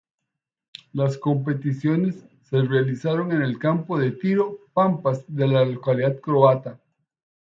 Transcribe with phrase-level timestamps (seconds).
[0.93, 6.79] Las competiciones se realizaron en el Campo de Tiro Pampas de la localidad croata.